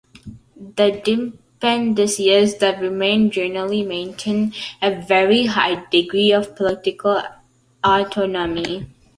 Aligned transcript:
The 0.77 0.93
dependencies 1.03 2.57
that 2.57 2.81
remain 2.81 3.29
generally 3.29 3.83
maintain 3.83 4.51
a 4.81 4.95
very 4.99 5.45
high 5.45 5.85
degree 5.91 6.31
of 6.31 6.55
political 6.55 7.21
autonomy. 7.83 8.87